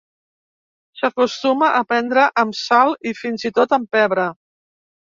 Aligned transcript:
S'acostuma 1.01 1.69
a 1.81 1.83
prendre 1.91 2.27
amb 2.45 2.59
sal 2.63 2.99
i 3.13 3.17
fins 3.23 3.47
i 3.53 3.57
tot 3.61 3.79
amb 3.81 3.97
pebre. 3.99 4.29